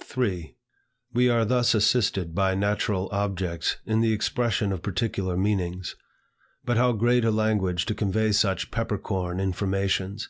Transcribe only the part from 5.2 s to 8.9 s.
meanings. But how great a language to convey such